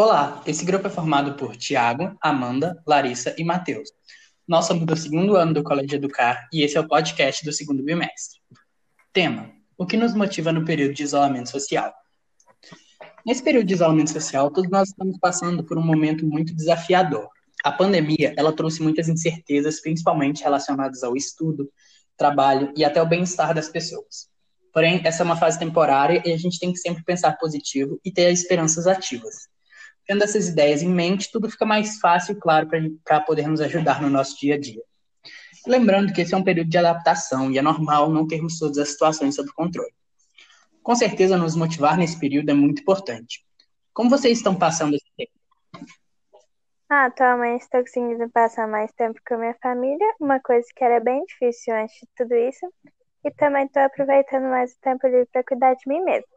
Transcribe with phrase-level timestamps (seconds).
[0.00, 3.90] Olá, esse grupo é formado por Tiago, Amanda, Larissa e Matheus.
[4.46, 7.82] Nós somos do segundo ano do Colégio Educar e esse é o podcast do segundo
[7.82, 8.38] bimestre.
[9.12, 11.92] Tema: O que nos motiva no período de isolamento social?
[13.26, 17.28] Nesse período de isolamento social, todos nós estamos passando por um momento muito desafiador.
[17.64, 21.68] A pandemia, ela trouxe muitas incertezas, principalmente relacionadas ao estudo,
[22.16, 24.28] trabalho e até o bem-estar das pessoas.
[24.72, 28.12] Porém, essa é uma fase temporária e a gente tem que sempre pensar positivo e
[28.12, 29.48] ter esperanças ativas.
[30.08, 32.66] Tendo essas ideias em mente, tudo fica mais fácil e claro
[33.04, 34.82] para podermos ajudar no nosso dia a dia.
[35.66, 38.88] Lembrando que esse é um período de adaptação e é normal não termos todas as
[38.88, 39.92] situações sob controle.
[40.82, 43.44] Com certeza, nos motivar nesse período é muito importante.
[43.92, 45.32] Como vocês estão passando esse tempo?
[46.88, 51.00] Ah, atualmente estou conseguindo passar mais tempo com a minha família, uma coisa que era
[51.00, 52.66] bem difícil antes de tudo isso.
[53.26, 56.28] E também estou aproveitando mais o tempo livre para cuidar de mim mesmo.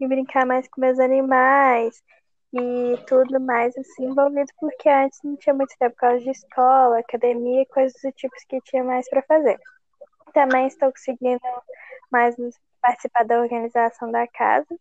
[0.00, 2.02] E brincar mais com meus animais,
[2.52, 6.98] e tudo mais assim envolvido, porque antes não tinha muito tempo por causa de escola,
[6.98, 9.58] academia e coisas do tipo que tinha mais para fazer.
[10.32, 11.40] Também estou conseguindo
[12.10, 12.36] mais
[12.80, 14.74] participar da organização da casa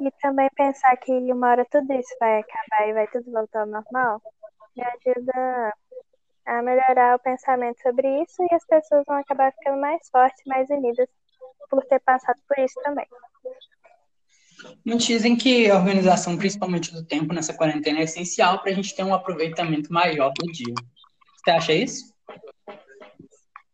[0.00, 3.66] e também pensar que uma hora tudo isso vai acabar e vai tudo voltar ao
[3.66, 4.22] normal,
[4.76, 5.74] me ajuda
[6.46, 10.68] a melhorar o pensamento sobre isso e as pessoas vão acabar ficando mais fortes, mais
[10.70, 11.08] unidas
[11.70, 13.06] por ter passado por isso também.
[14.84, 18.94] Muitos dizem que a organização, principalmente do tempo nessa quarentena, é essencial para a gente
[18.94, 20.74] ter um aproveitamento maior do dia.
[21.36, 22.14] Você acha isso?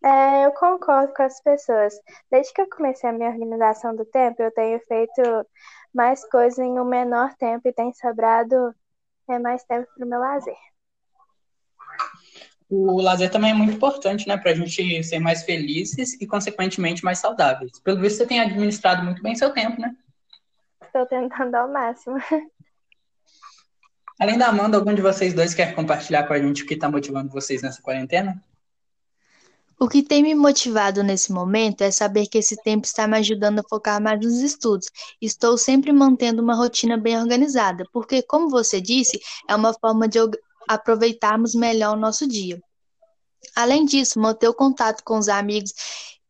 [0.03, 1.95] É, eu concordo com as pessoas.
[2.31, 5.47] Desde que eu comecei a minha organização do tempo, eu tenho feito
[5.93, 8.75] mais coisas em um menor tempo e tem sobrado
[9.29, 10.57] é, mais tempo para o meu lazer.
[12.71, 17.05] O lazer também é muito importante, né, para a gente ser mais felizes e, consequentemente,
[17.05, 17.79] mais saudáveis.
[17.81, 19.95] Pelo visto, você tem administrado muito bem seu tempo, né?
[20.91, 22.17] Estou tentando ao máximo.
[24.19, 26.91] Além da Amanda, algum de vocês dois quer compartilhar com a gente o que está
[26.91, 28.43] motivando vocês nessa quarentena?
[29.79, 33.61] O que tem me motivado nesse momento é saber que esse tempo está me ajudando
[33.61, 34.91] a focar mais nos estudos.
[35.23, 40.19] Estou sempre mantendo uma rotina bem organizada, porque, como você disse, é uma forma de
[40.69, 42.61] aproveitarmos melhor o nosso dia.
[43.55, 45.73] Além disso, manter o contato com os amigos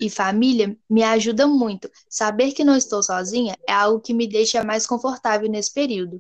[0.01, 1.91] e família me ajuda muito.
[2.09, 6.19] Saber que não estou sozinha é algo que me deixa mais confortável nesse período.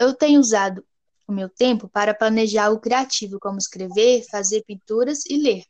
[0.00, 0.84] Eu tenho usado
[1.26, 5.64] o meu tempo para planejar algo criativo, como escrever, fazer pinturas e ler.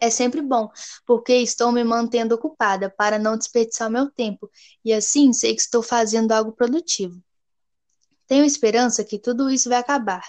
[0.00, 0.68] É sempre bom,
[1.06, 4.50] porque estou me mantendo ocupada para não desperdiçar meu tempo
[4.84, 7.22] e assim sei que estou fazendo algo produtivo.
[8.26, 10.24] Tenho esperança que tudo isso vai acabar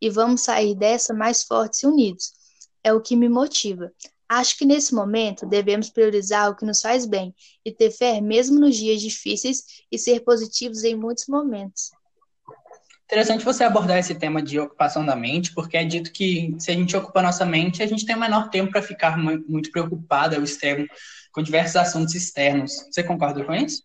[0.00, 2.32] e vamos sair dessa mais fortes e unidos.
[2.82, 3.92] É o que me motiva.
[4.28, 7.34] Acho que nesse momento devemos priorizar o que nos faz bem
[7.64, 11.90] e ter fé mesmo nos dias difíceis e ser positivos em muitos momentos.
[13.06, 16.74] Interessante você abordar esse tema de ocupação da mente, porque é dito que se a
[16.74, 20.86] gente ocupa nossa mente, a gente tem menor tempo para ficar muito preocupado ao extremo
[21.32, 22.70] com diversos assuntos externos.
[22.90, 23.82] Você concorda com isso?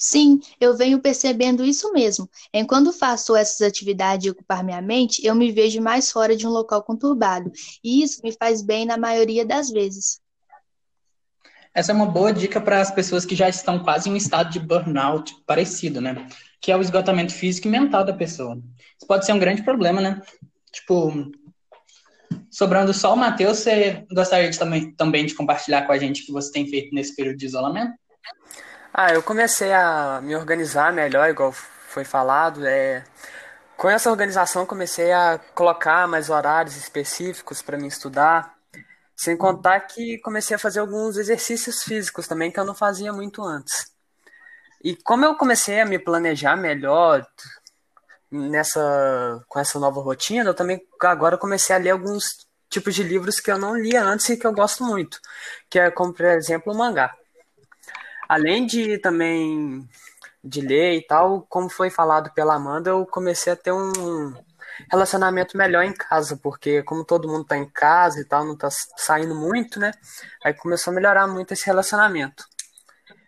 [0.00, 2.30] Sim, eu venho percebendo isso mesmo.
[2.54, 6.50] Enquanto faço essas atividades de ocupar minha mente, eu me vejo mais fora de um
[6.50, 7.50] local conturbado,
[7.82, 10.20] e isso me faz bem na maioria das vezes.
[11.74, 14.50] Essa é uma boa dica para as pessoas que já estão quase em um estado
[14.50, 16.28] de burnout parecido, né?
[16.60, 18.56] Que é o esgotamento físico e mental da pessoa.
[18.96, 20.22] Isso pode ser um grande problema, né?
[20.72, 21.30] Tipo,
[22.50, 26.26] sobrando só o Matheus, você gostaria de, também, também de compartilhar com a gente o
[26.26, 27.92] que você tem feito nesse período de isolamento?
[29.00, 32.66] Ah, eu comecei a me organizar melhor, igual foi falado.
[32.66, 33.04] É...
[33.76, 38.56] Com essa organização, comecei a colocar mais horários específicos para me estudar.
[39.16, 43.40] Sem contar que comecei a fazer alguns exercícios físicos também que eu não fazia muito
[43.44, 43.92] antes.
[44.82, 47.24] E como eu comecei a me planejar melhor
[48.32, 52.24] nessa com essa nova rotina, eu também agora comecei a ler alguns
[52.68, 55.20] tipos de livros que eu não lia antes e que eu gosto muito,
[55.70, 57.14] que é como por exemplo o mangá
[58.28, 59.88] além de também
[60.42, 64.34] de ler e tal, como foi falado pela Amanda, eu comecei a ter um
[64.90, 68.68] relacionamento melhor em casa, porque como todo mundo tá em casa e tal, não tá
[68.96, 69.92] saindo muito, né?
[70.44, 72.44] Aí começou a melhorar muito esse relacionamento.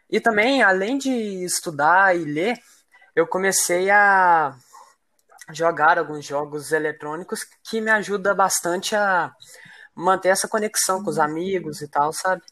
[0.08, 1.10] E também, além de
[1.44, 2.58] estudar e ler,
[3.14, 4.54] eu comecei a
[5.52, 9.32] jogar alguns jogos eletrônicos que me ajuda bastante a
[9.94, 12.42] manter essa conexão com os amigos e tal, sabe?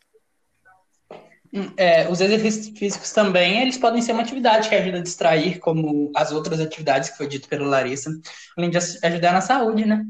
[1.77, 6.13] É, os exercícios físicos também, eles podem ser uma atividade que ajuda a distrair, como
[6.15, 8.11] as outras atividades que foi dito pela Larissa,
[8.57, 10.05] além de ajudar na saúde, né?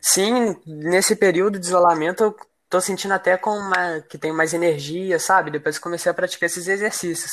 [0.00, 2.36] Sim, nesse período de isolamento eu
[2.68, 5.50] tô sentindo até com uma, que tenho mais energia, sabe?
[5.50, 7.32] Depois comecei a praticar esses exercícios,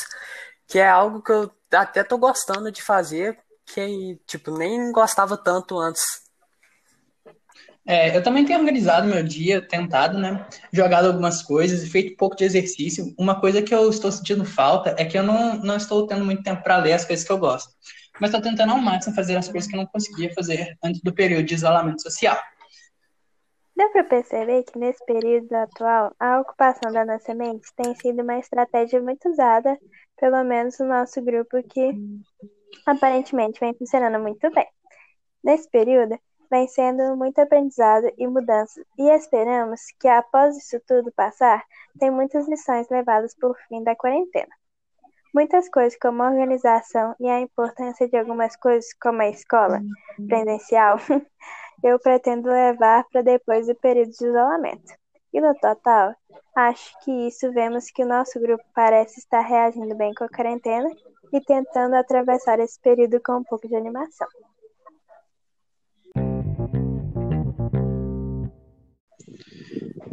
[0.68, 5.78] que é algo que eu até tô gostando de fazer, que, tipo, nem gostava tanto
[5.78, 6.25] antes.
[7.88, 10.46] É, eu também tenho organizado meu dia, tentado, né?
[10.74, 13.14] Jogado algumas coisas e feito um pouco de exercício.
[13.18, 16.42] Uma coisa que eu estou sentindo falta é que eu não, não estou tendo muito
[16.42, 17.72] tempo para ler as coisas que eu gosto.
[18.20, 21.14] Mas estou tentando ao máximo fazer as coisas que eu não conseguia fazer antes do
[21.14, 22.38] período de isolamento social.
[23.76, 28.40] Dá para perceber que nesse período atual, a ocupação da nossa mente tem sido uma
[28.40, 29.78] estratégia muito usada,
[30.18, 31.92] pelo menos no nosso grupo, que
[32.86, 34.66] aparentemente vem funcionando muito bem.
[35.44, 36.18] Nesse período,
[36.50, 41.64] vem sendo muito aprendizado e mudança, e esperamos que após isso tudo passar,
[42.00, 44.54] tem muitas lições levadas por fim da quarentena.
[45.34, 49.82] Muitas coisas, como a organização e a importância de algumas coisas, como a escola
[50.28, 50.98] presencial,
[51.84, 54.94] eu pretendo levar para depois do período de isolamento.
[55.34, 56.16] E no total,
[56.56, 60.90] acho que isso vemos que o nosso grupo parece estar reagindo bem com a quarentena
[61.34, 64.28] e tentando atravessar esse período com um pouco de animação.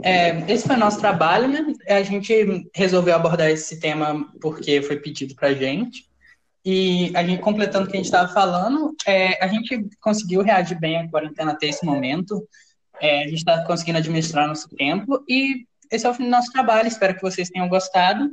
[0.02, 1.74] É, esse foi o nosso trabalho, né?
[1.88, 6.10] A gente resolveu abordar esse tema porque foi pedido para gente.
[6.64, 10.78] E a gente, completando o que a gente estava falando, é, a gente conseguiu reagir
[10.78, 12.46] bem à quarentena até esse momento.
[13.00, 15.24] É, a gente está conseguindo administrar nosso tempo.
[15.28, 16.86] E esse é o fim do nosso trabalho.
[16.86, 18.30] Espero que vocês tenham gostado.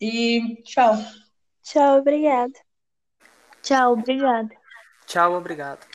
[0.00, 0.98] E tchau.
[1.62, 2.52] Tchau, obrigada.
[3.62, 4.50] Tchau, obrigada.
[5.06, 5.91] Tchau, obrigado.